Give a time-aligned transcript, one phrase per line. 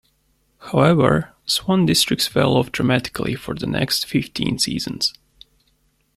[0.71, 5.13] However, Swan Districts fell off dramatically for the next fifteen seasons.